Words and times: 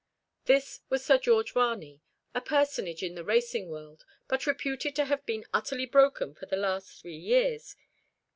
This 0.45 0.79
was 0.89 1.05
Sir 1.05 1.19
George 1.19 1.51
Varney, 1.53 2.01
a 2.33 2.41
personage 2.41 3.03
in 3.03 3.13
the 3.13 3.23
racing 3.23 3.69
world, 3.69 4.03
but 4.27 4.47
reputed 4.47 4.95
to 4.95 5.05
have 5.05 5.23
been 5.27 5.45
utterly 5.53 5.85
broken 5.85 6.33
for 6.33 6.47
the 6.47 6.57
last 6.57 6.99
three 7.03 7.17
years. 7.17 7.75